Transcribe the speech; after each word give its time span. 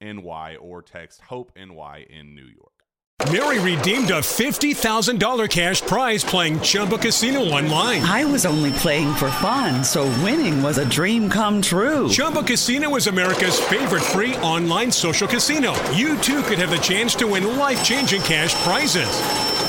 NY 0.00 0.56
or 0.60 0.82
text 0.82 1.20
Hope 1.22 1.52
NY 1.56 2.06
in 2.10 2.34
New 2.34 2.46
York. 2.46 2.78
Mary 3.32 3.58
redeemed 3.58 4.10
a 4.10 4.20
$50,000 4.20 5.50
cash 5.50 5.80
prize 5.82 6.22
playing 6.22 6.60
Chumba 6.60 6.98
Casino 6.98 7.40
online. 7.40 8.00
I 8.02 8.24
was 8.24 8.46
only 8.46 8.70
playing 8.70 9.12
for 9.16 9.28
fun, 9.32 9.82
so 9.82 10.04
winning 10.22 10.62
was 10.62 10.78
a 10.78 10.88
dream 10.88 11.28
come 11.28 11.60
true. 11.60 12.08
Chumba 12.08 12.44
Casino 12.44 12.94
is 12.94 13.08
America's 13.08 13.58
favorite 13.58 14.04
free 14.04 14.36
online 14.36 14.92
social 14.92 15.26
casino. 15.26 15.74
You 15.90 16.16
too 16.18 16.42
could 16.42 16.58
have 16.58 16.70
the 16.70 16.76
chance 16.76 17.16
to 17.16 17.26
win 17.26 17.58
life 17.58 17.82
changing 17.84 18.22
cash 18.22 18.54
prizes. 18.62 19.08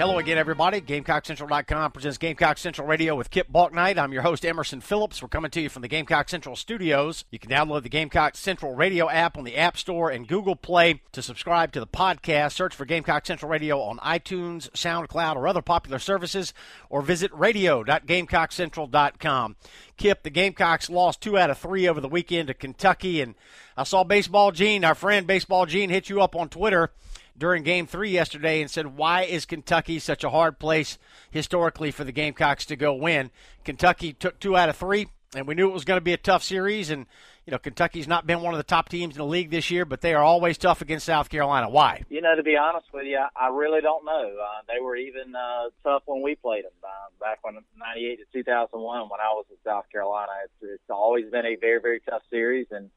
Hello 0.00 0.16
again, 0.16 0.38
everybody. 0.38 0.80
GamecockCentral.com 0.80 1.92
presents 1.92 2.16
Gamecock 2.16 2.56
Central 2.56 2.86
Radio 2.86 3.14
with 3.14 3.30
Kip 3.30 3.52
Bouknight. 3.52 3.98
I'm 3.98 4.14
your 4.14 4.22
host, 4.22 4.46
Emerson 4.46 4.80
Phillips. 4.80 5.20
We're 5.20 5.28
coming 5.28 5.50
to 5.50 5.60
you 5.60 5.68
from 5.68 5.82
the 5.82 5.88
Gamecock 5.88 6.30
Central 6.30 6.56
studios. 6.56 7.26
You 7.30 7.38
can 7.38 7.50
download 7.50 7.82
the 7.82 7.90
Gamecock 7.90 8.34
Central 8.34 8.74
Radio 8.74 9.10
app 9.10 9.36
on 9.36 9.44
the 9.44 9.58
App 9.58 9.76
Store 9.76 10.08
and 10.08 10.26
Google 10.26 10.56
Play 10.56 11.02
to 11.12 11.20
subscribe 11.20 11.72
to 11.72 11.80
the 11.80 11.86
podcast. 11.86 12.52
Search 12.52 12.74
for 12.74 12.86
Gamecock 12.86 13.26
Central 13.26 13.50
Radio 13.50 13.78
on 13.78 13.98
iTunes, 13.98 14.70
SoundCloud, 14.70 15.36
or 15.36 15.46
other 15.46 15.60
popular 15.60 15.98
services, 15.98 16.54
or 16.88 17.02
visit 17.02 17.30
radio.gamecockcentral.com. 17.34 19.56
Kip, 19.98 20.22
the 20.22 20.30
Gamecocks 20.30 20.88
lost 20.88 21.20
two 21.20 21.36
out 21.36 21.50
of 21.50 21.58
three 21.58 21.86
over 21.86 22.00
the 22.00 22.08
weekend 22.08 22.48
to 22.48 22.54
Kentucky, 22.54 23.20
and 23.20 23.34
I 23.80 23.84
saw 23.84 24.04
Baseball 24.04 24.52
Gene, 24.52 24.84
our 24.84 24.94
friend 24.94 25.26
Baseball 25.26 25.64
Gene, 25.64 25.88
hit 25.88 26.10
you 26.10 26.20
up 26.20 26.36
on 26.36 26.50
Twitter 26.50 26.90
during 27.38 27.62
game 27.62 27.86
three 27.86 28.10
yesterday 28.10 28.60
and 28.60 28.70
said, 28.70 28.98
Why 28.98 29.22
is 29.22 29.46
Kentucky 29.46 29.98
such 29.98 30.22
a 30.22 30.28
hard 30.28 30.58
place 30.58 30.98
historically 31.30 31.90
for 31.90 32.04
the 32.04 32.12
Gamecocks 32.12 32.66
to 32.66 32.76
go 32.76 32.92
win? 32.92 33.30
Kentucky 33.64 34.12
took 34.12 34.38
two 34.38 34.54
out 34.54 34.68
of 34.68 34.76
three, 34.76 35.06
and 35.34 35.48
we 35.48 35.54
knew 35.54 35.66
it 35.66 35.72
was 35.72 35.86
going 35.86 35.96
to 35.96 36.04
be 36.04 36.12
a 36.12 36.18
tough 36.18 36.42
series. 36.42 36.90
And, 36.90 37.06
you 37.46 37.52
know, 37.52 37.58
Kentucky's 37.58 38.06
not 38.06 38.26
been 38.26 38.42
one 38.42 38.52
of 38.52 38.58
the 38.58 38.64
top 38.64 38.90
teams 38.90 39.14
in 39.14 39.18
the 39.18 39.24
league 39.24 39.50
this 39.50 39.70
year, 39.70 39.86
but 39.86 40.02
they 40.02 40.12
are 40.12 40.22
always 40.22 40.58
tough 40.58 40.82
against 40.82 41.06
South 41.06 41.30
Carolina. 41.30 41.70
Why? 41.70 42.04
You 42.10 42.20
know, 42.20 42.36
to 42.36 42.42
be 42.42 42.58
honest 42.58 42.88
with 42.92 43.06
you, 43.06 43.24
I 43.34 43.48
really 43.48 43.80
don't 43.80 44.04
know. 44.04 44.36
Uh, 44.42 44.60
they 44.68 44.78
were 44.78 44.96
even 44.96 45.34
uh, 45.34 45.70
tough 45.84 46.02
when 46.04 46.20
we 46.20 46.34
played 46.34 46.64
them 46.64 46.72
uh, 46.84 47.08
back 47.18 47.38
when 47.40 47.54
98 47.78 48.16
to 48.16 48.24
2001 48.30 49.08
when 49.08 49.20
I 49.20 49.32
was 49.32 49.46
in 49.48 49.56
South 49.64 49.86
Carolina. 49.90 50.32
It's, 50.44 50.70
it's 50.70 50.90
always 50.90 51.30
been 51.30 51.46
a 51.46 51.56
very, 51.56 51.80
very 51.80 52.00
tough 52.00 52.24
series. 52.28 52.66
And, 52.70 52.90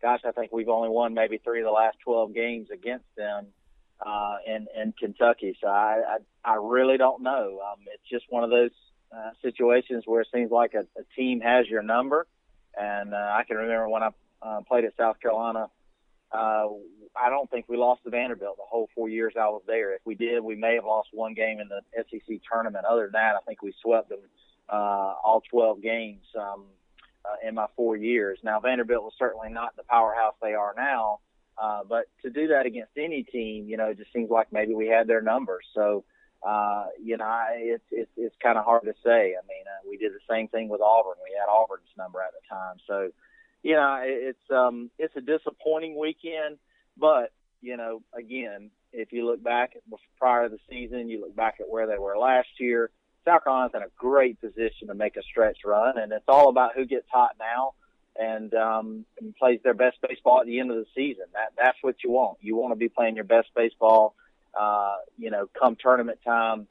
gosh, 0.00 0.20
I 0.26 0.32
think 0.32 0.52
we've 0.52 0.68
only 0.68 0.88
won 0.88 1.14
maybe 1.14 1.38
three 1.38 1.60
of 1.60 1.66
the 1.66 1.72
last 1.72 1.98
12 2.04 2.34
games 2.34 2.68
against 2.72 3.06
them 3.16 3.46
uh, 4.04 4.36
in 4.46 4.66
in 4.80 4.92
Kentucky. 4.92 5.56
So 5.60 5.68
I 5.68 6.18
I, 6.44 6.52
I 6.52 6.54
really 6.56 6.96
don't 6.96 7.22
know. 7.22 7.60
Um, 7.60 7.80
it's 7.92 8.08
just 8.10 8.24
one 8.30 8.44
of 8.44 8.50
those 8.50 8.70
uh, 9.12 9.30
situations 9.42 10.04
where 10.06 10.20
it 10.20 10.28
seems 10.32 10.50
like 10.50 10.74
a, 10.74 10.80
a 10.98 11.04
team 11.16 11.40
has 11.40 11.66
your 11.66 11.82
number. 11.82 12.26
And 12.78 13.14
uh, 13.14 13.16
I 13.16 13.42
can 13.46 13.56
remember 13.56 13.88
when 13.88 14.02
I 14.02 14.10
uh, 14.42 14.60
played 14.68 14.84
at 14.84 14.96
South 14.96 15.20
Carolina. 15.20 15.68
Uh, 16.30 16.66
I 17.16 17.30
don't 17.30 17.50
think 17.50 17.66
we 17.68 17.76
lost 17.76 18.04
to 18.04 18.10
Vanderbilt 18.10 18.58
the 18.58 18.64
whole 18.68 18.88
four 18.94 19.08
years 19.08 19.32
I 19.36 19.48
was 19.48 19.62
there. 19.66 19.94
If 19.94 20.02
we 20.04 20.14
did, 20.14 20.40
we 20.40 20.56
may 20.56 20.74
have 20.74 20.84
lost 20.84 21.08
one 21.12 21.34
game 21.34 21.58
in 21.58 21.68
the 21.68 21.80
SEC 21.96 22.40
tournament. 22.50 22.84
Other 22.84 23.04
than 23.04 23.12
that, 23.12 23.34
I 23.34 23.40
think 23.46 23.62
we 23.62 23.74
swept 23.82 24.10
them 24.10 24.20
uh, 24.68 25.14
all 25.24 25.42
12 25.50 25.82
games 25.82 26.22
um, 26.38 26.64
uh, 27.28 27.48
in 27.48 27.54
my 27.54 27.66
four 27.76 27.96
years. 27.96 28.38
Now 28.42 28.60
Vanderbilt 28.60 29.04
was 29.04 29.14
certainly 29.18 29.50
not 29.50 29.76
the 29.76 29.82
powerhouse 29.84 30.34
they 30.40 30.54
are 30.54 30.74
now, 30.76 31.20
uh, 31.60 31.80
but 31.88 32.06
to 32.22 32.30
do 32.30 32.48
that 32.48 32.66
against 32.66 32.92
any 32.96 33.24
team, 33.24 33.68
you 33.68 33.76
know, 33.76 33.86
it 33.86 33.98
just 33.98 34.12
seems 34.12 34.30
like 34.30 34.52
maybe 34.52 34.74
we 34.74 34.86
had 34.86 35.06
their 35.06 35.20
numbers. 35.20 35.66
So, 35.74 36.04
uh, 36.46 36.86
you 37.02 37.16
know, 37.16 37.24
I, 37.24 37.56
it's 37.58 37.84
it's 37.90 38.10
it's 38.16 38.36
kind 38.42 38.56
of 38.56 38.64
hard 38.64 38.84
to 38.84 38.94
say. 39.04 39.34
I 39.34 39.42
mean, 39.46 39.64
uh, 39.66 39.88
we 39.88 39.96
did 39.96 40.12
the 40.12 40.20
same 40.30 40.48
thing 40.48 40.68
with 40.68 40.80
Auburn. 40.80 41.16
We 41.22 41.36
had 41.38 41.50
Auburn's 41.50 41.88
number 41.96 42.20
at 42.20 42.30
the 42.32 42.54
time. 42.54 42.76
So, 42.86 43.10
you 43.62 43.74
know, 43.74 44.00
it's 44.04 44.50
um 44.50 44.90
it's 44.98 45.16
a 45.16 45.20
disappointing 45.20 45.98
weekend, 45.98 46.58
but 46.96 47.32
you 47.60 47.76
know, 47.76 48.02
again, 48.16 48.70
if 48.92 49.12
you 49.12 49.26
look 49.26 49.42
back 49.42 49.76
prior 50.18 50.48
to 50.48 50.54
the 50.54 50.60
season, 50.70 51.08
you 51.08 51.20
look 51.20 51.34
back 51.34 51.56
at 51.60 51.68
where 51.68 51.86
they 51.86 51.98
were 51.98 52.16
last 52.16 52.48
year. 52.58 52.90
South 53.24 53.44
Carolina's 53.44 53.72
in 53.74 53.82
a 53.82 53.90
great 53.96 54.40
position 54.40 54.88
to 54.88 54.94
make 54.94 55.16
a 55.16 55.22
stretch 55.22 55.58
run, 55.64 55.98
and 55.98 56.12
it's 56.12 56.24
all 56.28 56.48
about 56.48 56.74
who 56.74 56.84
gets 56.86 57.06
hot 57.12 57.36
now 57.38 57.74
and, 58.18 58.52
um, 58.54 59.04
and 59.20 59.34
plays 59.36 59.60
their 59.62 59.74
best 59.74 59.98
baseball 60.06 60.40
at 60.40 60.46
the 60.46 60.60
end 60.60 60.70
of 60.70 60.76
the 60.76 60.86
season. 60.94 61.24
That 61.34 61.52
that's 61.56 61.78
what 61.82 61.96
you 62.02 62.10
want. 62.10 62.38
You 62.40 62.56
want 62.56 62.72
to 62.72 62.76
be 62.76 62.88
playing 62.88 63.16
your 63.16 63.24
best 63.24 63.48
baseball, 63.54 64.14
uh, 64.58 64.96
you 65.16 65.30
know, 65.30 65.48
come 65.58 65.76
tournament 65.76 66.18
time. 66.24 66.66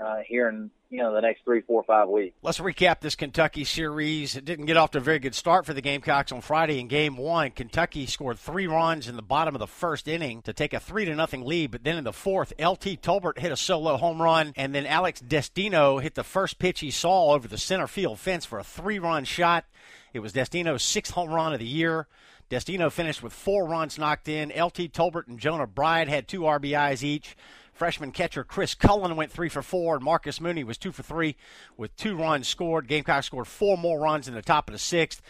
Uh, 0.00 0.18
here 0.26 0.48
in 0.48 0.70
you 0.88 0.98
know 0.98 1.14
the 1.14 1.20
next 1.20 1.44
three, 1.44 1.60
four, 1.60 1.82
five 1.84 2.08
weeks. 2.08 2.36
Let's 2.42 2.58
recap 2.58 3.00
this 3.00 3.14
Kentucky 3.14 3.64
series. 3.64 4.34
It 4.36 4.44
didn't 4.44 4.66
get 4.66 4.76
off 4.76 4.90
to 4.92 4.98
a 4.98 5.00
very 5.00 5.18
good 5.18 5.34
start 5.34 5.66
for 5.66 5.72
the 5.72 5.80
Gamecocks 5.80 6.32
on 6.32 6.40
Friday 6.40 6.80
in 6.80 6.88
Game 6.88 7.16
One. 7.16 7.50
Kentucky 7.50 8.06
scored 8.06 8.38
three 8.38 8.66
runs 8.66 9.06
in 9.06 9.16
the 9.16 9.22
bottom 9.22 9.54
of 9.54 9.60
the 9.60 9.66
first 9.66 10.08
inning 10.08 10.42
to 10.42 10.52
take 10.52 10.72
a 10.72 10.80
three 10.80 11.04
to 11.04 11.14
nothing 11.14 11.44
lead, 11.44 11.70
but 11.70 11.84
then 11.84 11.96
in 11.96 12.04
the 12.04 12.12
fourth, 12.12 12.52
LT 12.58 13.00
Tolbert 13.02 13.38
hit 13.38 13.52
a 13.52 13.56
solo 13.56 13.96
home 13.96 14.20
run, 14.20 14.52
and 14.56 14.74
then 14.74 14.86
Alex 14.86 15.20
Destino 15.20 15.98
hit 15.98 16.14
the 16.14 16.24
first 16.24 16.58
pitch 16.58 16.80
he 16.80 16.90
saw 16.90 17.32
over 17.32 17.46
the 17.46 17.58
center 17.58 17.86
field 17.86 18.18
fence 18.18 18.44
for 18.44 18.58
a 18.58 18.64
three 18.64 18.98
run 18.98 19.24
shot. 19.24 19.66
It 20.12 20.20
was 20.20 20.32
Destino's 20.32 20.82
sixth 20.82 21.14
home 21.14 21.30
run 21.30 21.52
of 21.52 21.60
the 21.60 21.66
year. 21.66 22.08
Destino 22.48 22.90
finished 22.90 23.22
with 23.22 23.32
four 23.32 23.68
runs 23.68 23.96
knocked 23.96 24.26
in. 24.26 24.48
LT 24.48 24.92
Tolbert 24.92 25.28
and 25.28 25.38
Jonah 25.38 25.68
Bride 25.68 26.08
had 26.08 26.26
two 26.26 26.40
RBIs 26.40 27.04
each. 27.04 27.36
Freshman 27.80 28.12
catcher 28.12 28.44
Chris 28.44 28.74
Cullen 28.74 29.16
went 29.16 29.32
three 29.32 29.48
for 29.48 29.62
four, 29.62 29.94
and 29.94 30.04
Marcus 30.04 30.38
Mooney 30.38 30.64
was 30.64 30.76
two 30.76 30.92
for 30.92 31.02
three 31.02 31.34
with 31.78 31.96
two 31.96 32.14
runs 32.14 32.46
scored. 32.46 32.86
Gamecock 32.86 33.24
scored 33.24 33.46
four 33.46 33.78
more 33.78 33.98
runs 33.98 34.28
in 34.28 34.34
the 34.34 34.42
top 34.42 34.68
of 34.68 34.74
the 34.74 34.78
sixth, 34.78 35.22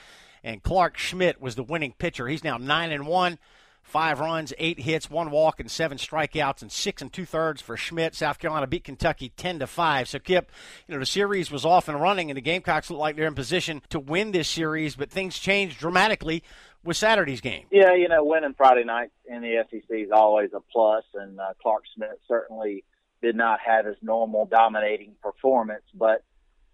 and 0.42 0.60
Clark 0.60 0.98
Schmidt 0.98 1.40
was 1.40 1.54
the 1.54 1.62
winning 1.62 1.92
pitcher. 1.96 2.26
He's 2.26 2.42
now 2.42 2.56
nine 2.56 2.90
and 2.90 3.06
one, 3.06 3.38
five 3.84 4.18
runs, 4.18 4.52
eight 4.58 4.80
hits, 4.80 5.08
one 5.08 5.30
walk, 5.30 5.60
and 5.60 5.70
seven 5.70 5.96
strikeouts, 5.96 6.60
and 6.60 6.72
six 6.72 7.00
and 7.00 7.12
two 7.12 7.24
thirds 7.24 7.62
for 7.62 7.76
Schmidt. 7.76 8.16
South 8.16 8.40
Carolina 8.40 8.66
beat 8.66 8.82
Kentucky 8.82 9.32
ten 9.36 9.60
to 9.60 9.68
five. 9.68 10.08
So 10.08 10.18
Kip, 10.18 10.50
you 10.88 10.94
know 10.94 10.98
the 10.98 11.06
series 11.06 11.52
was 11.52 11.64
off 11.64 11.88
and 11.88 12.00
running, 12.00 12.32
and 12.32 12.36
the 12.36 12.40
Gamecocks 12.42 12.90
look 12.90 12.98
like 12.98 13.14
they're 13.14 13.28
in 13.28 13.36
position 13.36 13.80
to 13.90 14.00
win 14.00 14.32
this 14.32 14.48
series, 14.48 14.96
but 14.96 15.08
things 15.08 15.38
changed 15.38 15.78
dramatically 15.78 16.42
with 16.84 16.96
Saturday's 16.96 17.40
game. 17.40 17.66
Yeah, 17.70 17.94
you 17.94 18.08
know, 18.08 18.24
winning 18.24 18.54
Friday 18.56 18.84
night 18.84 19.10
in 19.26 19.42
the 19.42 19.64
SEC 19.70 19.84
is 19.90 20.10
always 20.12 20.50
a 20.54 20.60
plus, 20.60 21.04
and 21.14 21.38
uh, 21.38 21.52
Clark 21.62 21.84
Schmidt 21.94 22.20
certainly 22.26 22.84
did 23.22 23.36
not 23.36 23.60
have 23.60 23.84
his 23.84 23.96
normal 24.02 24.46
dominating 24.46 25.12
performance, 25.22 25.84
but 25.94 26.24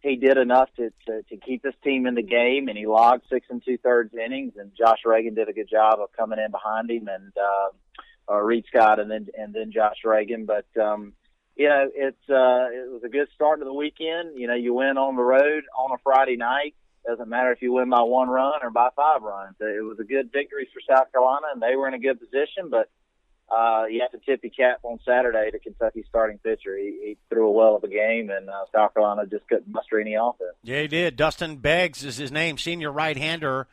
he 0.00 0.16
did 0.16 0.36
enough 0.36 0.68
to, 0.76 0.92
to, 1.06 1.22
to 1.22 1.36
keep 1.36 1.62
this 1.62 1.74
team 1.82 2.06
in 2.06 2.14
the 2.14 2.22
game, 2.22 2.68
and 2.68 2.78
he 2.78 2.86
logged 2.86 3.24
six 3.28 3.46
and 3.50 3.62
two 3.64 3.78
thirds 3.78 4.14
innings, 4.14 4.52
and 4.56 4.70
Josh 4.78 5.00
Reagan 5.04 5.34
did 5.34 5.48
a 5.48 5.52
good 5.52 5.68
job 5.68 5.98
of 6.00 6.12
coming 6.16 6.38
in 6.38 6.50
behind 6.50 6.90
him, 6.90 7.08
and 7.08 7.32
uh, 7.36 8.32
uh, 8.32 8.40
Reed 8.40 8.64
Scott, 8.68 9.00
and 9.00 9.10
then 9.10 9.26
and 9.36 9.52
then 9.52 9.72
Josh 9.72 9.98
Reagan, 10.04 10.46
but. 10.46 10.66
um 10.80 11.14
you 11.58 11.70
know, 11.70 11.88
it's 11.94 12.28
uh, 12.28 12.68
it 12.68 12.92
was 12.92 13.00
a 13.02 13.08
good 13.08 13.28
start 13.34 13.60
to 13.60 13.64
the 13.64 13.72
weekend. 13.72 14.38
You 14.38 14.46
know, 14.46 14.54
you 14.54 14.74
win 14.74 14.98
on 14.98 15.16
the 15.16 15.22
road 15.22 15.64
on 15.74 15.90
a 15.90 15.96
Friday 16.04 16.36
night 16.36 16.74
doesn't 17.06 17.28
matter 17.28 17.52
if 17.52 17.62
you 17.62 17.72
win 17.72 17.88
by 17.90 18.02
one 18.02 18.28
run 18.28 18.60
or 18.62 18.70
by 18.70 18.88
five 18.96 19.22
runs. 19.22 19.54
It 19.60 19.84
was 19.84 19.98
a 20.00 20.04
good 20.04 20.32
victory 20.32 20.68
for 20.72 20.80
South 20.80 21.10
Carolina, 21.12 21.46
and 21.52 21.62
they 21.62 21.76
were 21.76 21.88
in 21.88 21.94
a 21.94 21.98
good 21.98 22.18
position. 22.18 22.68
But 22.70 22.90
uh, 23.50 23.84
you 23.88 24.00
have 24.00 24.10
to 24.10 24.18
tip 24.26 24.42
your 24.42 24.50
cap 24.50 24.80
on 24.82 24.98
Saturday 25.04 25.50
to 25.52 25.58
Kentucky's 25.58 26.06
starting 26.08 26.38
pitcher. 26.38 26.76
He, 26.76 26.98
he 27.02 27.16
threw 27.30 27.46
a 27.46 27.52
well 27.52 27.76
of 27.76 27.84
a 27.84 27.88
game, 27.88 28.30
and 28.30 28.50
uh, 28.50 28.64
South 28.74 28.92
Carolina 28.94 29.26
just 29.26 29.46
couldn't 29.48 29.68
muster 29.68 30.00
any 30.00 30.14
offense. 30.14 30.56
Yeah, 30.62 30.82
he 30.82 30.88
did. 30.88 31.16
Dustin 31.16 31.56
Beggs 31.56 32.04
is 32.04 32.16
his 32.16 32.32
name, 32.32 32.58
senior 32.58 32.90
right-hander, 32.90 33.68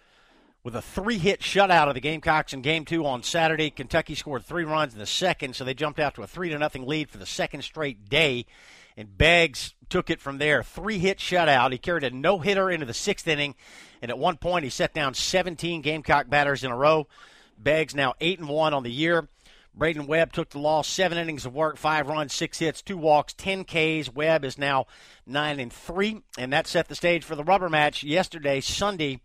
with 0.64 0.76
a 0.76 0.82
three-hit 0.82 1.42
shutout 1.42 1.88
of 1.88 1.96
the 1.96 2.00
Gamecocks 2.02 2.54
in 2.54 2.62
Game 2.62 2.86
Two 2.86 3.06
on 3.06 3.24
Saturday. 3.24 3.70
Kentucky 3.70 4.16
scored 4.16 4.46
three 4.46 4.64
runs 4.64 4.94
in 4.94 5.00
the 5.00 5.06
second, 5.06 5.56
so 5.56 5.64
they 5.64 5.74
jumped 5.74 6.00
out 6.00 6.16
to 6.16 6.22
a 6.22 6.28
three 6.28 6.50
to 6.50 6.58
nothing 6.60 6.86
lead 6.86 7.10
for 7.10 7.18
the 7.18 7.26
second 7.26 7.64
straight 7.64 8.10
day. 8.10 8.46
And 8.96 9.18
Beggs 9.18 9.74
took 9.90 10.10
it 10.10 10.22
from 10.22 10.38
there. 10.38 10.64
Three 10.64 11.00
hit 11.00 11.20
shutout. 11.20 11.72
He 11.72 11.78
carried 11.78 12.04
a 12.04 12.12
no 12.12 12.40
hitter 12.40 12.70
into 12.70 12.86
the 12.86 12.94
sixth 12.94 13.28
inning, 13.28 13.56
and 14.02 14.12
at 14.12 14.18
one 14.18 14.38
point 14.38 14.64
he 14.64 14.70
set 14.70 14.94
down 14.94 15.14
17 15.14 15.82
Gamecock 15.82 16.30
batters 16.30 16.64
in 16.64 16.72
a 16.72 16.78
row. 16.78 17.08
Beggs 17.58 17.96
now 17.96 18.14
eight 18.20 18.40
and 18.40 18.50
one 18.50 18.74
on 18.74 18.84
the 18.84 18.92
year. 18.92 19.28
Braden 19.76 20.06
Webb 20.06 20.32
took 20.34 20.50
the 20.50 20.60
loss, 20.60 20.88
seven 20.88 21.18
innings 21.18 21.48
of 21.48 21.56
work, 21.56 21.78
five 21.78 22.08
runs, 22.08 22.32
six 22.32 22.60
hits, 22.60 22.84
two 22.84 22.98
walks, 22.98 23.34
ten 23.34 23.64
Ks. 23.64 24.14
Webb 24.14 24.46
is 24.46 24.58
now 24.58 24.86
nine 25.26 25.60
and 25.60 25.74
three, 25.74 26.22
and 26.38 26.54
that 26.54 26.68
set 26.68 26.88
the 26.88 26.96
stage 26.96 27.24
for 27.24 27.36
the 27.36 27.44
rubber 27.44 27.70
match 27.70 28.04
yesterday, 28.04 28.62
Sunday. 28.62 29.20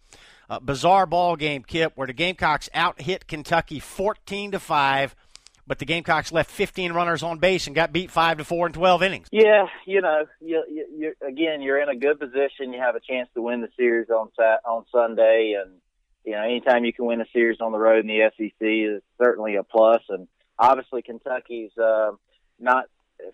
Bizarre 0.63 1.05
ball 1.05 1.37
game, 1.37 1.63
Kip, 1.63 1.93
where 1.95 2.07
the 2.07 2.15
Gamecocks 2.15 2.71
out 2.73 3.03
hit 3.03 3.27
Kentucky 3.27 3.81
14 3.81 4.53
to 4.53 4.59
five 4.59 5.15
but 5.69 5.79
the 5.79 5.85
Gamecocks 5.85 6.33
left 6.33 6.51
15 6.51 6.93
runners 6.93 7.23
on 7.23 7.39
base 7.39 7.67
and 7.67 7.77
got 7.77 7.93
beat 7.93 8.11
five 8.11 8.39
to 8.39 8.45
four 8.45 8.67
in 8.67 8.73
12 8.73 9.03
innings. 9.03 9.29
Yeah, 9.31 9.67
you 9.87 10.01
know, 10.01 10.25
you, 10.41 10.65
you, 10.69 10.87
you 10.97 11.15
again, 11.27 11.61
you're 11.61 11.81
in 11.81 11.91
a 11.91 11.97
good 11.97 12.19
position. 12.19 12.73
You 12.73 12.81
have 12.81 12.97
a 12.97 13.01
chance 13.01 13.29
to 13.35 13.43
win 13.43 13.61
the 13.61 13.69
series 13.77 14.09
on 14.09 14.31
on 14.65 14.85
Sunday, 14.91 15.55
and 15.63 15.77
you 16.25 16.33
know, 16.33 16.43
anytime 16.43 16.85
you 16.85 16.93
can 16.93 17.05
win 17.05 17.21
a 17.21 17.27
series 17.33 17.61
on 17.61 17.73
the 17.73 17.79
road 17.79 18.01
in 18.01 18.07
the 18.07 18.31
SEC 18.37 18.53
is 18.61 19.03
certainly 19.23 19.57
a 19.57 19.63
plus. 19.63 20.03
And 20.09 20.27
obviously, 20.59 21.03
Kentucky's 21.03 21.77
uh, 21.77 22.13
not 22.59 22.87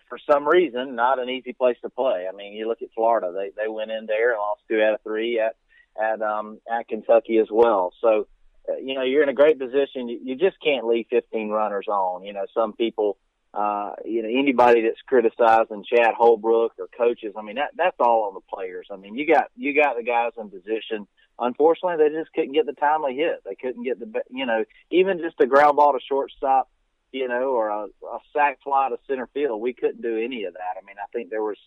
for 0.09 0.17
some 0.29 0.47
reason 0.47 0.95
not 0.95 1.19
an 1.19 1.29
easy 1.29 1.53
place 1.53 1.77
to 1.83 1.89
play. 1.89 2.25
I 2.31 2.35
mean, 2.35 2.53
you 2.53 2.67
look 2.67 2.81
at 2.81 2.89
Florida; 2.93 3.31
they 3.33 3.51
they 3.55 3.69
went 3.69 3.91
in 3.91 4.05
there 4.07 4.31
and 4.31 4.39
lost 4.39 4.61
two 4.67 4.81
out 4.81 4.95
of 4.95 5.01
three 5.03 5.39
at 5.39 5.55
at 5.97 6.21
um, 6.21 6.59
at 6.69 6.87
Kentucky 6.89 7.37
as 7.37 7.47
well. 7.49 7.93
So 8.01 8.27
you 8.81 8.95
know, 8.95 9.03
you're 9.03 9.23
in 9.23 9.29
a 9.29 9.33
great 9.33 9.59
position. 9.59 10.07
You, 10.07 10.19
you 10.23 10.35
just 10.35 10.59
can't 10.61 10.85
leave 10.85 11.07
15 11.09 11.49
runners 11.49 11.87
on. 11.87 12.23
You 12.23 12.33
know, 12.33 12.45
some 12.53 12.73
people, 12.73 13.17
uh, 13.53 13.91
you 14.03 14.21
know, 14.21 14.29
anybody 14.29 14.81
that's 14.81 15.01
criticizing 15.05 15.83
Chad 15.83 16.13
Holbrook 16.15 16.73
or 16.79 16.87
coaches, 16.97 17.33
I 17.37 17.41
mean, 17.41 17.55
that, 17.55 17.71
that's 17.75 17.97
all 17.99 18.27
on 18.27 18.33
the 18.33 18.55
players. 18.55 18.87
I 18.91 18.97
mean, 18.97 19.15
you 19.15 19.27
got, 19.27 19.51
you 19.55 19.75
got 19.75 19.97
the 19.97 20.03
guys 20.03 20.31
in 20.37 20.49
position. 20.49 21.07
Unfortunately, 21.37 21.97
they 21.97 22.15
just 22.15 22.33
couldn't 22.33 22.53
get 22.53 22.65
the 22.65 22.73
timely 22.73 23.15
hit. 23.15 23.43
They 23.45 23.55
couldn't 23.55 23.83
get 23.83 23.99
the, 23.99 24.21
you 24.29 24.45
know, 24.45 24.63
even 24.89 25.19
just 25.19 25.39
a 25.39 25.45
ground 25.45 25.77
ball 25.77 25.93
to 25.93 25.99
shortstop, 26.07 26.69
you 27.11 27.27
know, 27.27 27.51
or 27.51 27.69
a, 27.69 27.85
a 27.85 28.19
sac 28.33 28.59
fly 28.63 28.89
to 28.89 28.97
center 29.07 29.27
field. 29.33 29.61
We 29.61 29.73
couldn't 29.73 30.01
do 30.01 30.17
any 30.17 30.45
of 30.45 30.53
that. 30.53 30.81
I 30.81 30.85
mean, 30.85 30.95
I 31.01 31.07
think 31.13 31.29
there 31.29 31.43
was, 31.43 31.57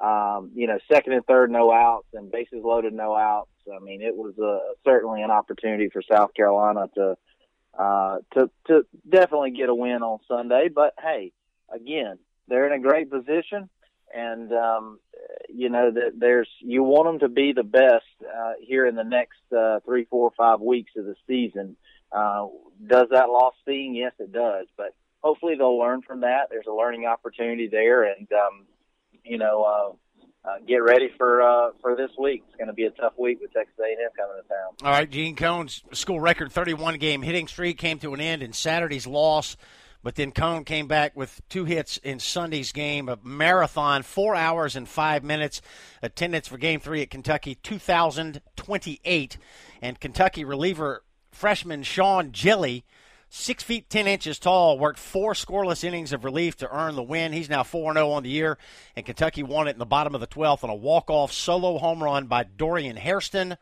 um, 0.00 0.50
you 0.54 0.66
know, 0.66 0.78
second 0.90 1.12
and 1.12 1.24
third 1.26 1.50
no 1.50 1.70
outs 1.72 2.08
and 2.14 2.30
bases 2.30 2.62
loaded 2.64 2.92
no 2.92 3.14
outs. 3.14 3.50
I 3.72 3.78
mean, 3.78 4.02
it 4.02 4.16
was 4.16 4.34
uh, 4.38 4.74
certainly 4.84 5.22
an 5.22 5.30
opportunity 5.30 5.90
for 5.92 6.02
South 6.02 6.34
Carolina 6.34 6.88
to 6.94 7.16
uh, 7.78 8.18
to 8.34 8.50
to 8.66 8.86
definitely 9.08 9.52
get 9.52 9.68
a 9.68 9.74
win 9.74 10.02
on 10.02 10.18
Sunday. 10.26 10.68
But 10.74 10.94
hey, 11.00 11.32
again, 11.72 12.18
they're 12.48 12.66
in 12.66 12.72
a 12.72 12.82
great 12.82 13.10
position, 13.10 13.68
and 14.14 14.52
um, 14.52 14.98
you 15.48 15.68
know 15.68 15.90
that 15.90 16.12
there's 16.18 16.48
you 16.60 16.82
want 16.82 17.06
them 17.06 17.18
to 17.20 17.28
be 17.28 17.52
the 17.52 17.62
best 17.62 18.04
uh, 18.22 18.52
here 18.60 18.86
in 18.86 18.94
the 18.94 19.04
next 19.04 19.40
uh, 19.56 19.80
three, 19.84 20.04
four, 20.04 20.32
five 20.36 20.60
weeks 20.60 20.92
of 20.96 21.04
the 21.04 21.14
season. 21.26 21.76
Uh, 22.10 22.46
does 22.84 23.08
that 23.10 23.28
loss 23.28 23.54
sting? 23.62 23.94
Yes, 23.94 24.12
it 24.18 24.32
does. 24.32 24.66
But 24.76 24.94
hopefully 25.20 25.54
they'll 25.56 25.78
learn 25.78 26.02
from 26.02 26.22
that. 26.22 26.48
There's 26.50 26.66
a 26.66 26.72
learning 26.72 27.06
opportunity 27.06 27.68
there, 27.68 28.02
and 28.04 28.26
um, 28.32 28.66
you 29.24 29.38
know, 29.38 29.64
uh, 29.64 30.48
uh, 30.48 30.56
get 30.66 30.78
ready 30.78 31.10
for 31.16 31.42
uh, 31.42 31.70
for 31.80 31.96
this 31.96 32.10
week. 32.18 32.42
It's 32.48 32.56
going 32.56 32.68
to 32.68 32.72
be 32.72 32.84
a 32.84 32.90
tough 32.90 33.12
week 33.18 33.38
with 33.40 33.52
Texas 33.52 33.74
A&M 33.78 34.10
coming 34.16 34.42
to 34.42 34.48
town. 34.48 34.74
All 34.82 34.90
right, 34.90 35.10
Gene 35.10 35.36
Cone's 35.36 35.82
school 35.92 36.20
record 36.20 36.50
31 36.50 36.98
game 36.98 37.22
hitting 37.22 37.46
streak 37.46 37.78
came 37.78 37.98
to 37.98 38.14
an 38.14 38.20
end 38.20 38.42
in 38.42 38.52
Saturday's 38.52 39.06
loss, 39.06 39.56
but 40.02 40.14
then 40.14 40.32
Cone 40.32 40.64
came 40.64 40.86
back 40.86 41.14
with 41.14 41.42
two 41.50 41.66
hits 41.66 41.98
in 41.98 42.20
Sunday's 42.20 42.72
game, 42.72 43.08
a 43.08 43.18
marathon, 43.22 44.02
four 44.02 44.34
hours 44.34 44.76
and 44.76 44.88
five 44.88 45.22
minutes. 45.22 45.60
Attendance 46.02 46.48
for 46.48 46.56
Game 46.56 46.80
Three 46.80 47.02
at 47.02 47.10
Kentucky 47.10 47.56
2,028, 47.56 49.38
and 49.82 50.00
Kentucky 50.00 50.44
reliever 50.44 51.04
freshman 51.30 51.82
Sean 51.82 52.30
Hjelle 52.32 52.82
Six 53.32 53.62
feet 53.62 53.88
ten 53.88 54.08
inches 54.08 54.40
tall, 54.40 54.76
worked 54.76 54.98
four 54.98 55.34
scoreless 55.34 55.84
innings 55.84 56.12
of 56.12 56.24
relief 56.24 56.56
to 56.56 56.76
earn 56.76 56.96
the 56.96 57.02
win. 57.02 57.32
He's 57.32 57.48
now 57.48 57.62
4 57.62 57.94
0 57.94 58.10
on 58.10 58.24
the 58.24 58.28
year, 58.28 58.58
and 58.96 59.06
Kentucky 59.06 59.44
won 59.44 59.68
it 59.68 59.72
in 59.72 59.78
the 59.78 59.86
bottom 59.86 60.16
of 60.16 60.20
the 60.20 60.26
12th 60.26 60.64
on 60.64 60.70
a 60.70 60.74
walk 60.74 61.08
off 61.08 61.32
solo 61.32 61.78
home 61.78 62.02
run 62.02 62.26
by 62.26 62.42
Dorian 62.42 62.96
Hairston. 62.96 63.56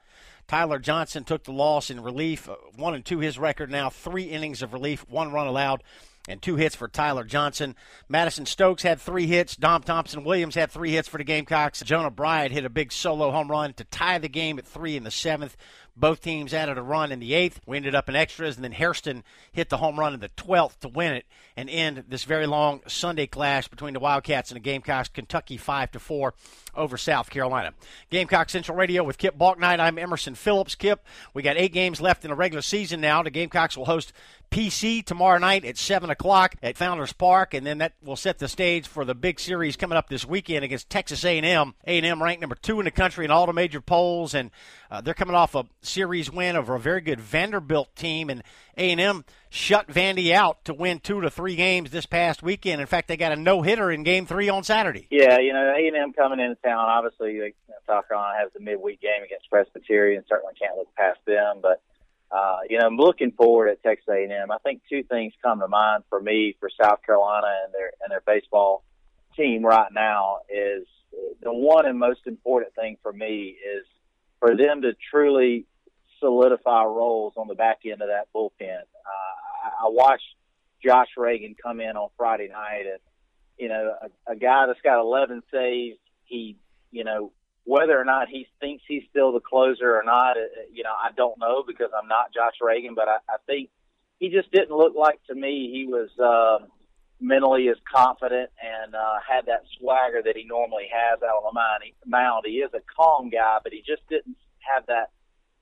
Tyler 0.46 0.78
Johnson 0.78 1.22
took 1.24 1.44
the 1.44 1.52
loss 1.52 1.90
in 1.90 2.02
relief, 2.02 2.48
uh, 2.48 2.56
one 2.76 2.94
and 2.94 3.04
two 3.04 3.18
his 3.18 3.38
record 3.38 3.70
now, 3.70 3.90
three 3.90 4.24
innings 4.24 4.62
of 4.62 4.72
relief, 4.72 5.04
one 5.06 5.32
run 5.32 5.46
allowed, 5.46 5.82
and 6.26 6.40
two 6.40 6.56
hits 6.56 6.74
for 6.74 6.88
Tyler 6.88 7.24
Johnson. 7.24 7.76
Madison 8.08 8.46
Stokes 8.46 8.82
had 8.82 8.98
three 8.98 9.26
hits. 9.26 9.54
Dom 9.54 9.82
Thompson 9.82 10.24
Williams 10.24 10.54
had 10.54 10.70
three 10.70 10.92
hits 10.92 11.08
for 11.08 11.18
the 11.18 11.24
Gamecocks. 11.24 11.82
Jonah 11.82 12.10
Bride 12.10 12.52
hit 12.52 12.64
a 12.64 12.70
big 12.70 12.90
solo 12.90 13.30
home 13.30 13.50
run 13.50 13.74
to 13.74 13.84
tie 13.84 14.18
the 14.18 14.28
game 14.30 14.58
at 14.58 14.66
three 14.66 14.96
in 14.96 15.04
the 15.04 15.10
seventh. 15.10 15.58
Both 15.98 16.22
teams 16.22 16.54
added 16.54 16.78
a 16.78 16.82
run 16.82 17.10
in 17.10 17.18
the 17.18 17.34
eighth. 17.34 17.60
We 17.66 17.76
ended 17.76 17.94
up 17.94 18.08
in 18.08 18.14
extras, 18.14 18.54
and 18.54 18.62
then 18.62 18.72
Hairston 18.72 19.24
hit 19.50 19.68
the 19.68 19.78
home 19.78 19.98
run 19.98 20.14
in 20.14 20.20
the 20.20 20.28
12th 20.30 20.78
to 20.80 20.88
win 20.88 21.12
it 21.12 21.26
and 21.56 21.68
end 21.68 22.04
this 22.08 22.24
very 22.24 22.46
long 22.46 22.82
Sunday 22.86 23.26
clash 23.26 23.66
between 23.66 23.94
the 23.94 24.00
Wildcats 24.00 24.50
and 24.50 24.56
the 24.56 24.60
Gamecocks. 24.60 25.08
Kentucky 25.08 25.56
5 25.56 25.90
to 25.92 25.98
4 25.98 26.34
over 26.76 26.96
South 26.96 27.30
Carolina. 27.30 27.72
Gamecock 28.10 28.48
Central 28.48 28.76
Radio 28.76 29.02
with 29.02 29.18
Kip 29.18 29.36
Bouknight. 29.36 29.80
I'm 29.80 29.98
Emerson 29.98 30.36
Phillips. 30.36 30.76
Kip, 30.76 31.04
we 31.34 31.42
got 31.42 31.56
eight 31.56 31.72
games 31.72 32.00
left 32.00 32.24
in 32.24 32.30
the 32.30 32.36
regular 32.36 32.62
season 32.62 33.00
now. 33.00 33.22
The 33.24 33.30
Gamecocks 33.30 33.76
will 33.76 33.86
host 33.86 34.12
PC 34.50 35.04
tomorrow 35.04 35.38
night 35.38 35.64
at 35.64 35.76
7 35.76 36.08
o'clock 36.10 36.54
at 36.62 36.78
Founders 36.78 37.12
Park, 37.12 37.54
and 37.54 37.66
then 37.66 37.78
that 37.78 37.94
will 38.02 38.16
set 38.16 38.38
the 38.38 38.48
stage 38.48 38.86
for 38.86 39.04
the 39.04 39.14
big 39.14 39.38
series 39.40 39.76
coming 39.76 39.98
up 39.98 40.08
this 40.08 40.24
weekend 40.24 40.64
against 40.64 40.88
Texas 40.88 41.24
A&M. 41.24 41.74
A&M 41.86 42.22
ranked 42.22 42.40
number 42.40 42.56
two 42.56 42.78
in 42.80 42.84
the 42.84 42.90
country 42.90 43.24
in 43.24 43.30
all 43.30 43.46
the 43.46 43.52
major 43.52 43.80
polls, 43.80 44.34
and 44.34 44.50
uh, 44.90 45.00
they're 45.00 45.14
coming 45.14 45.34
off 45.34 45.54
a 45.54 45.64
series 45.88 46.30
win 46.30 46.56
over 46.56 46.74
a 46.74 46.80
very 46.80 47.00
good 47.00 47.20
Vanderbilt 47.20 47.94
team, 47.96 48.30
and 48.30 48.42
A&M 48.76 49.24
shut 49.50 49.88
Vandy 49.88 50.32
out 50.32 50.64
to 50.66 50.74
win 50.74 51.00
two 51.00 51.20
to 51.20 51.30
three 51.30 51.56
games 51.56 51.90
this 51.90 52.06
past 52.06 52.42
weekend. 52.42 52.80
In 52.80 52.86
fact, 52.86 53.08
they 53.08 53.16
got 53.16 53.32
a 53.32 53.36
no 53.36 53.62
hitter 53.62 53.90
in 53.90 54.02
Game 54.02 54.26
Three 54.26 54.48
on 54.48 54.64
Saturday. 54.64 55.06
Yeah, 55.10 55.38
you 55.38 55.52
know 55.52 55.74
A&M 55.74 56.12
coming 56.12 56.40
into 56.40 56.56
town. 56.62 56.88
Obviously, 56.88 57.54
South 57.86 58.06
Carolina 58.08 58.38
has 58.40 58.52
the 58.52 58.60
midweek 58.60 59.00
game 59.00 59.22
against 59.24 59.50
Presbyterian. 59.50 60.24
Certainly 60.28 60.54
can't 60.60 60.76
look 60.76 60.94
past 60.94 61.18
them, 61.26 61.60
but 61.62 61.82
uh, 62.30 62.58
you 62.68 62.78
know, 62.78 62.86
I'm 62.86 62.96
looking 62.96 63.32
forward 63.32 63.68
at 63.68 63.82
Texas 63.82 64.08
A&M. 64.08 64.50
I 64.50 64.58
think 64.58 64.82
two 64.88 65.02
things 65.02 65.32
come 65.42 65.60
to 65.60 65.68
mind 65.68 66.04
for 66.10 66.20
me 66.20 66.54
for 66.60 66.68
South 66.82 67.02
Carolina 67.04 67.46
and 67.64 67.72
their 67.72 67.92
and 68.02 68.10
their 68.10 68.22
baseball 68.26 68.84
team 69.36 69.64
right 69.64 69.90
now 69.92 70.38
is 70.48 70.86
the 71.42 71.52
one 71.52 71.86
and 71.86 71.98
most 71.98 72.26
important 72.26 72.74
thing 72.74 72.96
for 73.02 73.12
me 73.12 73.56
is 73.56 73.86
for 74.40 74.56
them 74.56 74.82
to 74.82 74.92
truly 75.10 75.66
solidify 76.20 76.84
roles 76.84 77.34
on 77.36 77.48
the 77.48 77.54
back 77.54 77.80
end 77.84 78.02
of 78.02 78.08
that 78.08 78.28
bullpen. 78.34 78.80
Uh, 78.80 79.84
I 79.84 79.88
watched 79.88 80.24
Josh 80.84 81.08
Reagan 81.16 81.54
come 81.60 81.80
in 81.80 81.96
on 81.96 82.08
Friday 82.16 82.48
night, 82.48 82.84
and 82.86 83.00
you 83.58 83.68
know, 83.68 83.94
a, 84.02 84.32
a 84.32 84.36
guy 84.36 84.66
that's 84.66 84.80
got 84.82 85.00
11 85.00 85.42
saves. 85.52 85.98
He, 86.24 86.56
you 86.90 87.04
know, 87.04 87.32
whether 87.64 88.00
or 88.00 88.04
not 88.04 88.28
he 88.28 88.46
thinks 88.60 88.84
he's 88.86 89.02
still 89.10 89.32
the 89.32 89.40
closer 89.40 89.96
or 89.96 90.02
not, 90.04 90.36
uh, 90.36 90.62
you 90.72 90.84
know, 90.84 90.92
I 90.92 91.10
don't 91.16 91.38
know 91.38 91.64
because 91.66 91.90
I'm 91.96 92.08
not 92.08 92.32
Josh 92.32 92.54
Reagan, 92.62 92.94
but 92.94 93.08
I, 93.08 93.16
I 93.28 93.36
think 93.46 93.70
he 94.18 94.30
just 94.30 94.50
didn't 94.52 94.76
look 94.76 94.94
like 94.94 95.20
to 95.26 95.34
me 95.34 95.70
he 95.72 95.86
was 95.86 96.08
uh, 96.18 96.64
mentally 97.20 97.68
as 97.68 97.76
confident 97.92 98.50
and 98.62 98.94
uh, 98.94 99.18
had 99.28 99.46
that 99.46 99.64
swagger 99.78 100.22
that 100.24 100.36
he 100.36 100.44
normally 100.44 100.88
has 100.92 101.22
out 101.22 101.44
on 101.44 101.52
the 101.54 102.10
mound. 102.10 102.44
He 102.46 102.58
is 102.58 102.70
a 102.74 102.80
calm 102.96 103.30
guy, 103.30 103.58
but 103.62 103.72
he 103.72 103.82
just 103.86 104.06
didn't 104.08 104.36
have 104.60 104.86
that 104.86 105.10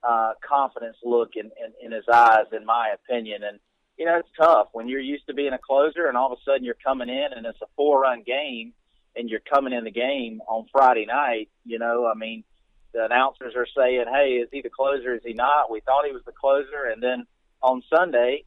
uh, 0.02 0.32
confidence 0.46 0.96
look 1.04 1.30
in, 1.36 1.46
in, 1.46 1.86
in 1.86 1.92
his 1.92 2.04
eyes, 2.12 2.46
in 2.52 2.64
my 2.64 2.94
opinion. 2.94 3.42
And 3.42 3.58
you 3.98 4.04
know, 4.04 4.18
it's 4.18 4.28
tough 4.38 4.68
when 4.72 4.88
you're 4.88 5.00
used 5.00 5.26
to 5.26 5.34
being 5.34 5.52
a 5.52 5.58
closer, 5.58 6.06
and 6.06 6.16
all 6.16 6.32
of 6.32 6.38
a 6.38 6.42
sudden 6.44 6.64
you're 6.64 6.74
coming 6.74 7.08
in 7.08 7.28
and 7.34 7.46
it's 7.46 7.60
a 7.62 7.66
four-run 7.76 8.22
game 8.26 8.72
and 9.16 9.30
you're 9.30 9.40
coming 9.40 9.72
in 9.72 9.84
the 9.84 9.90
game 9.90 10.42
on 10.46 10.66
Friday 10.70 11.06
night, 11.06 11.48
you 11.64 11.78
know, 11.78 12.06
I 12.06 12.14
mean, 12.14 12.44
the 12.92 13.04
announcers 13.04 13.54
are 13.56 13.66
saying, 13.76 14.04
"Hey, 14.10 14.34
is 14.34 14.48
he 14.52 14.62
the 14.62 14.70
closer? 14.70 15.14
Is 15.14 15.22
he 15.24 15.32
not?" 15.32 15.70
We 15.70 15.80
thought 15.80 16.06
he 16.06 16.12
was 16.12 16.24
the 16.24 16.32
closer, 16.32 16.86
and 16.90 17.02
then 17.02 17.26
on 17.62 17.82
Sunday, 17.94 18.44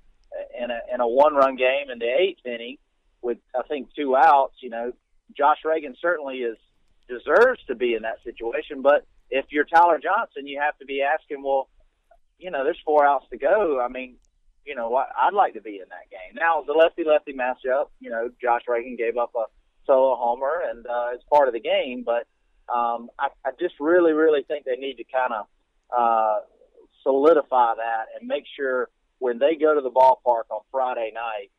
in 0.60 0.72
a 0.72 0.80
in 0.94 1.02
a 1.02 1.08
one-run 1.08 1.56
game 1.56 1.90
in 1.92 2.00
the 2.00 2.08
eighth 2.08 2.46
inning, 2.46 2.78
with 3.22 3.38
I 3.56 3.64
think 3.68 3.90
two 3.96 4.16
outs, 4.16 4.56
you 4.62 4.70
know, 4.70 4.92
Josh 5.38 5.60
Reagan 5.66 5.96
certainly 6.02 6.38
is 6.38 6.58
deserves 7.08 7.60
to 7.68 7.76
be 7.76 7.94
in 7.94 8.04
that 8.04 8.24
situation. 8.24 8.82
But 8.82 9.06
if 9.30 9.46
you're 9.50 9.66
Tyler 9.66 10.00
Johnson, 10.02 10.48
you 10.48 10.60
have 10.60 10.78
to 10.80 10.86
be 10.86 11.02
asking, 11.02 11.44
well, 11.44 11.70
you 12.38 12.52
know, 12.52 12.64
there's 12.64 12.80
four 12.86 13.06
outs 13.06 13.26
to 13.32 13.38
go. 13.38 13.80
I 13.82 13.88
mean, 13.90 14.16
you 14.66 14.76
know, 14.76 14.90
what? 14.90 15.10
I'd 15.20 15.34
like 15.34 15.54
to 15.54 15.62
be 15.62 15.76
in 15.76 15.90
that 15.90 16.10
game. 16.10 16.36
Now 16.36 16.64
the 16.66 16.74
lefty 16.74 17.04
lefty 17.04 17.34
matchup, 17.34 17.88
you 18.00 18.10
know, 18.10 18.30
Josh 18.42 18.62
Reagan 18.68 18.96
gave 18.96 19.18
up 19.18 19.32
a 19.36 19.46
solo 19.86 20.16
homer, 20.16 20.62
and 20.70 20.86
uh, 20.86 21.10
it's 21.14 21.24
part 21.32 21.48
of 21.48 21.54
the 21.54 21.60
game. 21.60 22.04
But 22.06 22.28
um, 22.74 23.10
I, 23.20 23.30
I 23.46 23.52
just 23.60 23.76
really, 23.80 24.14
really 24.14 24.44
think 24.44 24.66
they 24.66 24.76
need 24.76 24.96
to 24.96 25.04
kind 25.04 25.34
of 25.34 25.48
uh, 25.96 26.40
solidify 27.04 27.76
that 27.76 28.06
and 28.20 28.28
make 28.28 28.44
sure 28.56 28.90
when 29.20 29.40
they 29.40 29.56
go 29.56 29.74
to 29.76 29.82
the 29.82 29.92
ballpark 29.92 30.50
on 30.50 30.62
Friday 30.72 31.12
night, 31.14 31.52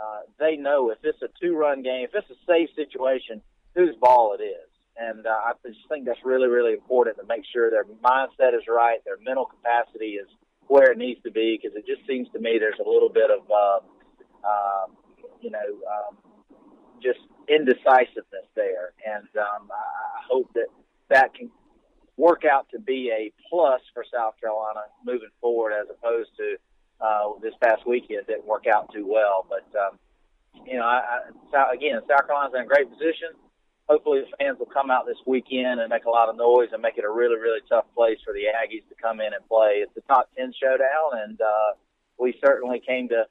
uh, 0.00 0.20
they 0.38 0.56
know 0.56 0.90
if 0.90 0.98
it's 1.02 1.20
a 1.22 1.28
two-run 1.40 1.82
game, 1.82 2.04
if 2.04 2.14
it's 2.14 2.30
a 2.30 2.46
safe 2.46 2.70
situation, 2.74 3.42
whose 3.74 3.94
ball 3.96 4.36
it 4.38 4.42
is. 4.42 4.71
And 4.96 5.26
uh, 5.26 5.30
I 5.30 5.52
just 5.66 5.88
think 5.88 6.04
that's 6.04 6.24
really, 6.24 6.48
really 6.48 6.74
important 6.74 7.16
to 7.16 7.24
make 7.26 7.44
sure 7.52 7.70
their 7.70 7.84
mindset 8.04 8.54
is 8.54 8.64
right, 8.68 8.98
their 9.04 9.18
mental 9.24 9.46
capacity 9.46 10.20
is 10.20 10.28
where 10.68 10.92
it 10.92 10.98
needs 10.98 11.20
to 11.22 11.30
be, 11.30 11.58
because 11.60 11.76
it 11.76 11.86
just 11.86 12.06
seems 12.06 12.28
to 12.32 12.38
me 12.38 12.58
there's 12.58 12.78
a 12.84 12.88
little 12.88 13.08
bit 13.08 13.30
of, 13.30 13.40
uh, 13.50 13.80
uh, 14.46 14.86
you 15.40 15.50
know, 15.50 15.58
um, 15.58 16.16
just 17.02 17.18
indecisiveness 17.48 18.46
there, 18.54 18.92
and 19.04 19.26
um, 19.36 19.68
I 19.72 20.22
hope 20.30 20.52
that 20.54 20.68
that 21.08 21.34
can 21.34 21.50
work 22.16 22.44
out 22.44 22.68
to 22.70 22.78
be 22.78 23.10
a 23.10 23.32
plus 23.48 23.80
for 23.92 24.04
South 24.12 24.34
Carolina 24.40 24.80
moving 25.04 25.30
forward, 25.40 25.72
as 25.72 25.88
opposed 25.90 26.30
to 26.36 26.56
uh, 27.00 27.32
this 27.42 27.54
past 27.60 27.86
weekend 27.86 28.26
didn't 28.28 28.46
work 28.46 28.66
out 28.72 28.92
too 28.94 29.06
well. 29.06 29.46
But 29.48 29.66
um, 29.78 29.98
you 30.64 30.76
know, 30.76 30.84
I, 30.84 31.20
I, 31.52 31.72
again, 31.74 32.00
South 32.08 32.26
Carolina's 32.26 32.54
in 32.54 32.62
a 32.62 32.66
great 32.66 32.88
position. 32.88 33.34
Hopefully, 33.92 34.20
the 34.20 34.36
fans 34.40 34.58
will 34.58 34.72
come 34.72 34.90
out 34.90 35.04
this 35.04 35.20
weekend 35.26 35.78
and 35.78 35.90
make 35.90 36.06
a 36.06 36.10
lot 36.10 36.30
of 36.30 36.36
noise 36.36 36.70
and 36.72 36.80
make 36.80 36.96
it 36.96 37.04
a 37.04 37.10
really, 37.10 37.36
really 37.36 37.60
tough 37.68 37.84
place 37.94 38.16
for 38.24 38.32
the 38.32 38.48
Aggies 38.48 38.88
to 38.88 38.94
come 38.96 39.20
in 39.20 39.34
and 39.36 39.46
play. 39.46 39.84
It's 39.84 39.92
a 39.98 40.00
top 40.08 40.30
ten 40.34 40.50
showdown, 40.56 41.20
and 41.22 41.38
uh, 41.38 41.76
we 42.18 42.34
certainly 42.42 42.80
came 42.80 43.10
to 43.10 43.26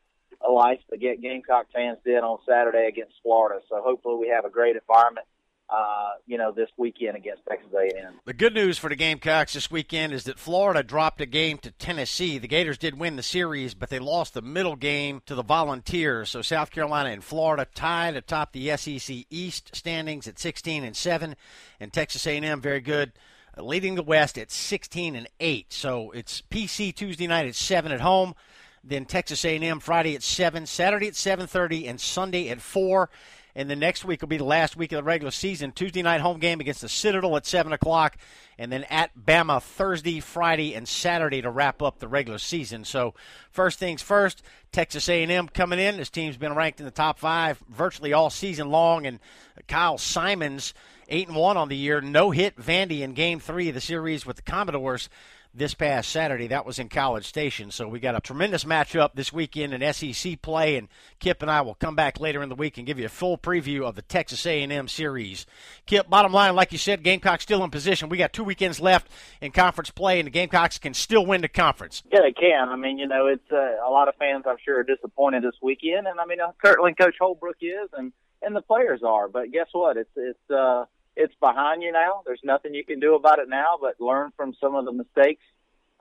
life 0.48 0.77
the 0.91 0.98
Gamecock 0.98 1.65
fans 1.74 1.98
did 2.06 2.20
on 2.20 2.38
Saturday 2.48 2.86
against 2.88 3.15
Florida. 3.24 3.60
So 3.70 3.82
hopefully 3.82 4.18
we 4.20 4.27
have 4.30 4.46
a 4.46 4.51
great 4.51 4.75
environment. 4.75 5.25
Uh, 5.71 6.09
you 6.27 6.37
know, 6.37 6.51
this 6.51 6.67
weekend 6.75 7.15
against 7.15 7.43
Texas 7.47 7.71
A&M. 7.73 8.15
The 8.25 8.33
good 8.33 8.53
news 8.53 8.77
for 8.77 8.89
the 8.89 8.95
Gamecocks 8.97 9.53
this 9.53 9.71
weekend 9.71 10.11
is 10.11 10.25
that 10.25 10.37
Florida 10.37 10.83
dropped 10.83 11.21
a 11.21 11.25
game 11.25 11.59
to 11.59 11.71
Tennessee. 11.71 12.37
The 12.37 12.49
Gators 12.49 12.77
did 12.77 12.99
win 12.99 13.15
the 13.15 13.23
series, 13.23 13.73
but 13.73 13.89
they 13.89 13.99
lost 13.99 14.33
the 14.33 14.41
middle 14.41 14.75
game 14.75 15.21
to 15.27 15.33
the 15.33 15.43
Volunteers. 15.43 16.29
So 16.29 16.41
South 16.41 16.71
Carolina 16.71 17.11
and 17.11 17.23
Florida 17.23 17.65
tied 17.73 18.17
atop 18.17 18.51
the 18.51 18.75
SEC 18.75 19.25
East 19.29 19.73
standings 19.73 20.27
at 20.27 20.39
16 20.39 20.83
and 20.83 20.95
7, 20.95 21.37
and 21.79 21.93
Texas 21.93 22.27
A&M 22.27 22.59
very 22.59 22.81
good 22.81 23.13
leading 23.57 23.95
the 23.95 24.03
West 24.03 24.37
at 24.37 24.51
16 24.51 25.15
and 25.15 25.29
8. 25.39 25.71
So 25.71 26.11
it's 26.11 26.41
PC 26.41 26.93
Tuesday 26.93 27.27
night 27.27 27.47
at 27.47 27.55
7 27.55 27.93
at 27.93 28.01
home 28.01 28.35
then 28.83 29.05
Texas 29.05 29.45
A&M 29.45 29.79
Friday 29.79 30.15
at 30.15 30.23
7, 30.23 30.65
Saturday 30.65 31.07
at 31.07 31.15
7:30 31.15 31.87
and 31.87 32.01
Sunday 32.01 32.49
at 32.49 32.61
4. 32.61 33.09
And 33.55 33.70
the 33.70 33.75
next 33.75 34.05
week 34.05 34.22
will 34.22 34.29
be 34.29 34.38
the 34.38 34.43
last 34.43 34.77
week 34.77 34.91
of 34.91 34.98
the 34.98 35.03
regular 35.03 35.31
season. 35.31 35.72
Tuesday 35.72 36.01
night 36.01 36.22
home 36.22 36.39
game 36.39 36.60
against 36.60 36.81
the 36.81 36.89
Citadel 36.89 37.36
at 37.36 37.46
7 37.46 37.74
o'clock, 37.74 38.17
and 38.58 38.72
then 38.72 38.84
at 38.86 39.12
Bama 39.17 39.62
Thursday, 39.62 40.20
Friday, 40.20 40.74
and 40.74 40.88
Saturday 40.88 41.41
to 41.41 41.50
wrap 41.50 41.81
up 41.81 42.00
the 42.00 42.08
regular 42.08 42.38
season. 42.38 42.86
So 42.86 43.13
first 43.51 43.79
things 43.79 44.01
first, 44.01 44.41
Texas 44.72 45.10
A&M 45.10 45.50
coming 45.50 45.79
in. 45.79 45.98
This 45.98 46.10
team's 46.10 46.38
been 46.38 46.55
ranked 46.55 46.79
in 46.79 46.86
the 46.86 46.91
top 46.91 47.20
five 47.20 47.62
virtually 47.70 48.13
all 48.13 48.29
season 48.29 48.70
long, 48.70 49.05
and 49.05 49.20
Kyle 49.67 49.98
Simonds, 49.98 50.74
8 51.10 51.27
and 51.27 51.38
1 51.38 51.58
on 51.58 51.67
the 51.67 51.75
year, 51.75 52.00
no 52.00 52.31
hit 52.31 52.55
Vandy 52.55 53.01
in 53.01 53.13
game 53.13 53.39
three 53.39 53.67
of 53.67 53.75
the 53.75 53.81
series 53.81 54.25
with 54.25 54.38
the 54.38 54.41
Commodores 54.43 55.10
this 55.53 55.74
past 55.74 56.10
Saturday. 56.10 56.48
That 56.48 56.65
was 56.65 56.79
in 56.79 56.89
College 56.89 57.25
Station. 57.25 57.72
So 57.72 57.88
we 57.88 58.00
got 58.00 58.15
a 58.15 58.22
tremendous 58.22 58.63
matchup 58.63 59.12
this 59.13 59.34
weekend 59.34 59.74
in 59.74 59.93
SEC 59.93 60.41
play, 60.41 60.77
and 60.77 60.88
Kip 61.20 61.41
and 61.41 61.51
I 61.51 61.62
will 61.62 61.75
come 61.75 61.96
back 61.96 62.20
later 62.20 62.41
in 62.41 62.50
the 62.50 62.55
week 62.55 62.77
and 62.77 62.88
give 62.88 63.00
you 63.00 63.05
a 63.05 63.10
full 63.10 63.38
preview 63.38 63.84
of 63.84 63.96
the 63.96 64.01
Texas 64.01 64.46
A&M 64.46 64.88
series. 64.88 65.46
Kip, 65.86 66.10
bottom 66.10 66.31
line, 66.31 66.55
like 66.55 66.72
you 66.72 66.77
said, 66.77 67.03
Gamecocks 67.03 67.43
still 67.43 67.63
in 67.63 67.70
position. 67.70 68.10
We 68.10 68.17
got 68.17 68.34
two 68.34 68.43
weekends 68.43 68.79
left 68.79 69.08
in 69.41 69.51
conference 69.51 69.89
play, 69.89 70.20
and 70.20 70.27
the 70.27 70.31
Gamecocks 70.31 70.77
can 70.77 70.93
still 70.93 71.25
win 71.25 71.41
the 71.41 71.48
conference. 71.48 72.03
Yeah, 72.12 72.22
they 72.22 72.31
can. 72.34 72.70
I 72.70 72.75
mean, 72.75 72.98
you 72.98 73.08
know, 73.08 73.27
it's 73.27 73.51
uh, 73.51 73.86
a 73.86 73.91
lot 73.91 74.08
of 74.08 74.15
fans 74.15 74.46
I'm 74.48 74.58
sure 74.63 74.79
are 74.79 74.84
disappointed 74.84 75.43
this 75.43 75.55
weekend, 75.62 76.08
and 76.08 76.20
I 76.20 76.25
mean, 76.25 76.39
uh, 76.39 76.51
certainly 76.63 76.93
Coach 76.93 77.15
Holbrook 77.20 77.58
is, 77.62 77.89
and 77.98 78.13
and 78.41 78.55
the 78.55 78.62
players 78.62 79.01
are. 79.05 79.27
But 79.27 79.51
guess 79.51 79.67
what? 79.72 79.98
It's 79.98 80.10
it's 80.15 80.50
uh 80.50 80.86
it's 81.15 81.34
behind 81.39 81.84
you 81.84 81.91
now. 81.91 82.22
There's 82.25 82.41
nothing 82.44 82.74
you 82.74 82.86
can 82.86 83.00
do 83.00 83.15
about 83.15 83.39
it 83.39 83.50
now, 83.50 83.77
but 83.80 84.00
learn 84.00 84.32
from 84.36 84.53
some 84.60 84.75
of 84.75 84.86
the 84.86 84.91
mistakes 84.91 85.44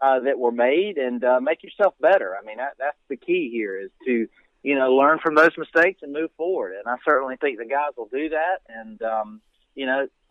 uh, 0.01 0.21
that 0.21 0.39
were 0.39 0.53
made 0.53 0.97
and 0.97 1.23
uh, 1.25 1.41
make 1.41 1.63
yourself 1.63 1.95
better. 2.01 2.35
I 2.41 2.45
mean, 2.45 2.59
that, 2.59 2.75
that's 2.79 2.97
the 3.09 3.17
key 3.17 3.51
here 3.53 3.79
is 3.79 3.91
to, 4.07 4.27
you 4.63 4.75
know, 4.75 4.95
learn 4.95 5.19
from 5.19 5.35
those 5.35 5.57
mistakes 5.59 6.01
and 6.03 6.13
move 6.13 6.31
forward. 6.37 6.75
And 6.79 6.87
I 6.87 6.97
certainly 7.05 7.37
think 7.37 7.59
the 7.59 7.67
guys 7.67 7.93
will 7.97 8.09
do 8.13 8.31
that. 8.31 8.59
And, 8.69 9.03
um, 9.03 9.41
you 9.75 9.87
know, 9.87 10.07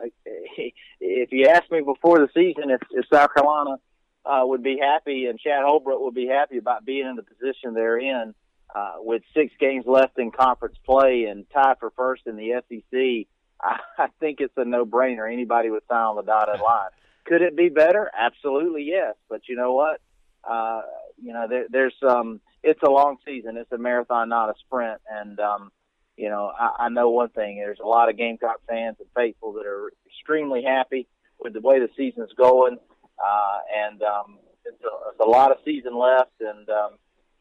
if 1.00 1.32
you 1.32 1.46
asked 1.46 1.70
me 1.70 1.80
before 1.80 2.18
the 2.18 2.28
season 2.34 2.70
if, 2.70 2.80
if 2.90 3.06
South 3.12 3.34
Carolina 3.34 3.76
uh, 4.24 4.42
would 4.44 4.62
be 4.62 4.78
happy 4.80 5.26
and 5.26 5.38
Chad 5.38 5.62
Holbrook 5.64 6.00
would 6.00 6.14
be 6.14 6.26
happy 6.26 6.58
about 6.58 6.84
being 6.84 7.06
in 7.06 7.16
the 7.16 7.22
position 7.22 7.74
they're 7.74 7.98
in 7.98 8.34
uh, 8.74 8.94
with 8.98 9.22
six 9.34 9.52
games 9.58 9.84
left 9.86 10.18
in 10.18 10.30
conference 10.30 10.76
play 10.84 11.24
and 11.24 11.46
tied 11.50 11.78
for 11.80 11.90
first 11.96 12.22
in 12.26 12.36
the 12.36 12.62
SEC, 12.68 13.28
I 13.62 14.08
think 14.20 14.40
it's 14.40 14.54
a 14.56 14.64
no-brainer. 14.64 15.30
Anybody 15.30 15.70
would 15.70 15.82
sign 15.88 15.98
on 15.98 16.16
the 16.16 16.22
dotted 16.22 16.60
line. 16.60 16.90
Could 17.26 17.42
it 17.42 17.56
be 17.56 17.68
better? 17.68 18.10
Absolutely, 18.16 18.84
yes. 18.84 19.14
But 19.28 19.42
you 19.48 19.56
know 19.56 19.72
what? 19.72 20.00
Uh, 20.48 20.82
you 21.22 21.32
know, 21.32 21.46
there, 21.48 21.66
there's 21.70 21.94
um, 22.02 22.40
it's 22.62 22.82
a 22.82 22.90
long 22.90 23.18
season. 23.26 23.56
It's 23.56 23.70
a 23.72 23.78
marathon, 23.78 24.28
not 24.28 24.48
a 24.48 24.54
sprint. 24.64 25.00
And 25.10 25.38
um, 25.38 25.70
you 26.16 26.28
know, 26.28 26.50
I, 26.58 26.84
I 26.84 26.88
know 26.88 27.10
one 27.10 27.28
thing. 27.30 27.58
There's 27.58 27.80
a 27.82 27.86
lot 27.86 28.08
of 28.08 28.16
Gamecock 28.16 28.60
fans 28.68 28.96
and 28.98 29.08
faithful 29.14 29.52
that 29.54 29.66
are 29.66 29.92
extremely 30.06 30.62
happy 30.62 31.06
with 31.38 31.52
the 31.52 31.60
way 31.60 31.78
the 31.78 31.88
season's 31.96 32.32
going. 32.36 32.78
Uh, 33.22 33.58
and 33.76 34.02
um, 34.02 34.38
it's, 34.64 34.82
a, 34.82 35.10
it's 35.10 35.20
a 35.20 35.28
lot 35.28 35.50
of 35.50 35.58
season 35.64 35.96
left, 35.96 36.32
and 36.40 36.68
um, 36.70 36.90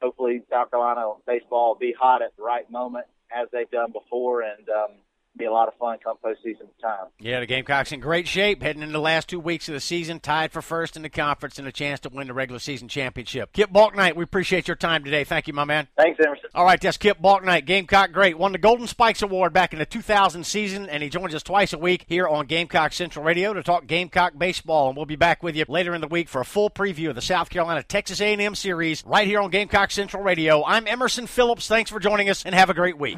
hopefully 0.01 0.41
South 0.49 0.69
Carolina 0.71 1.13
baseball 1.25 1.69
will 1.69 1.79
be 1.79 1.93
hot 1.97 2.21
at 2.21 2.35
the 2.35 2.43
right 2.43 2.69
moment 2.69 3.05
as 3.31 3.47
they've 3.53 3.71
done 3.71 3.91
before. 3.93 4.41
And 4.41 4.67
um, 4.69 4.97
be 5.38 5.45
a 5.45 5.51
lot 5.51 5.67
of 5.67 5.74
fun 5.75 5.98
come 6.03 6.17
postseason 6.24 6.67
time. 6.81 7.07
Yeah, 7.19 7.39
the 7.39 7.45
Gamecocks 7.45 7.91
in 7.91 8.00
great 8.00 8.27
shape 8.27 8.62
heading 8.62 8.81
into 8.81 8.93
the 8.93 9.00
last 9.00 9.29
two 9.29 9.39
weeks 9.39 9.67
of 9.67 9.74
the 9.74 9.79
season, 9.79 10.19
tied 10.19 10.51
for 10.51 10.62
first 10.62 10.95
in 10.95 11.01
the 11.03 11.09
conference 11.09 11.57
and 11.59 11.67
a 11.67 11.71
chance 11.71 12.00
to 12.01 12.09
win 12.09 12.27
the 12.27 12.33
regular 12.33 12.59
season 12.59 12.88
championship. 12.88 13.53
Kip 13.53 13.71
Bouknight, 13.71 14.15
we 14.15 14.24
appreciate 14.24 14.67
your 14.67 14.75
time 14.75 15.03
today. 15.03 15.24
Thank 15.24 15.48
you, 15.48 15.53
my 15.53 15.63
man. 15.63 15.88
Thanks, 15.98 16.19
Emerson. 16.25 16.50
All 16.53 16.65
right, 16.65 16.79
that's 16.79 16.98
Kip 16.98 17.21
Bouknight, 17.21 17.65
Gamecock 17.65 18.12
great. 18.12 18.38
Won 18.38 18.51
the 18.51 18.57
Golden 18.57 18.88
Spikes 18.88 19.21
Award 19.21 19.53
back 19.53 19.71
in 19.71 19.79
the 19.79 19.86
2000 19.86 20.43
season, 20.45 20.89
and 20.89 21.01
he 21.01 21.09
joins 21.09 21.33
us 21.33 21.43
twice 21.43 21.74
a 21.74 21.77
week 21.77 22.05
here 22.07 22.27
on 22.27 22.45
Gamecock 22.45 22.91
Central 22.91 23.24
Radio 23.24 23.53
to 23.53 23.63
talk 23.63 23.88
Gamecock 23.88 24.38
baseball. 24.38 24.89
And 24.89 24.98
we'll 24.98 25.05
be 25.05 25.15
back 25.15 25.43
with 25.43 25.55
you 25.55 25.65
later 25.67 25.93
in 25.93 26.01
the 26.01 26.07
week 26.07 26.27
for 26.27 26.41
a 26.41 26.45
full 26.45 26.69
preview 26.69 27.09
of 27.09 27.15
the 27.15 27.21
South 27.21 27.50
Carolina 27.50 27.83
Texas 27.83 28.19
A&M 28.19 28.55
series 28.55 29.05
right 29.05 29.27
here 29.27 29.39
on 29.39 29.50
Gamecock 29.50 29.91
Central 29.91 30.24
Radio. 30.24 30.63
I'm 30.65 30.88
Emerson 30.88 31.27
Phillips. 31.27 31.67
Thanks 31.67 31.89
for 31.89 32.00
joining 32.00 32.29
us, 32.29 32.45
and 32.45 32.53
have 32.55 32.69
a 32.69 32.74
great 32.74 32.98
week. 32.98 33.17